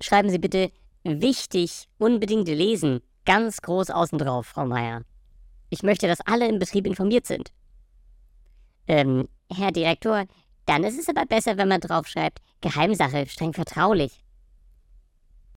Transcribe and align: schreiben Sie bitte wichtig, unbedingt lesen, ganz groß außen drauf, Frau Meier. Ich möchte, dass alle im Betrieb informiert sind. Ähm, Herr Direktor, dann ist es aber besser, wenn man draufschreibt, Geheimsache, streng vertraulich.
schreiben 0.00 0.30
Sie 0.30 0.38
bitte 0.38 0.70
wichtig, 1.04 1.88
unbedingt 1.98 2.48
lesen, 2.48 3.00
ganz 3.24 3.60
groß 3.60 3.90
außen 3.90 4.18
drauf, 4.18 4.46
Frau 4.46 4.66
Meier. 4.66 5.02
Ich 5.70 5.82
möchte, 5.82 6.06
dass 6.06 6.20
alle 6.20 6.48
im 6.48 6.58
Betrieb 6.58 6.86
informiert 6.86 7.26
sind. 7.26 7.52
Ähm, 8.86 9.28
Herr 9.50 9.72
Direktor, 9.72 10.24
dann 10.66 10.84
ist 10.84 10.98
es 10.98 11.08
aber 11.08 11.26
besser, 11.26 11.56
wenn 11.56 11.68
man 11.68 11.80
draufschreibt, 11.80 12.40
Geheimsache, 12.60 13.26
streng 13.26 13.52
vertraulich. 13.52 14.23